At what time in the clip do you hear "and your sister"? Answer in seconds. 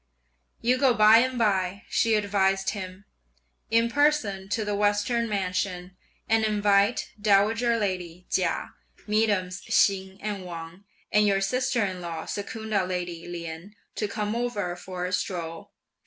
11.11-11.85